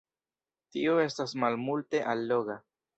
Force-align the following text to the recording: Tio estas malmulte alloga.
Tio 0.77 0.97
estas 1.05 1.37
malmulte 1.45 2.05
alloga. 2.17 2.63